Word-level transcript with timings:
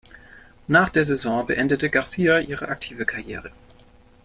Nach 0.67 0.89
der 0.89 1.05
Saison 1.05 1.45
beendete 1.45 1.91
Garcia 1.91 2.39
ihre 2.39 2.69
aktive 2.69 3.05
Karriere. 3.05 3.51